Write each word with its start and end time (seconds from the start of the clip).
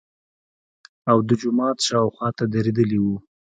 او 1.11 1.17
د 1.27 1.29
جومات 1.41 1.77
شاوخواته 1.87 2.43
درېدلي 2.53 2.99
وو. 3.01 3.15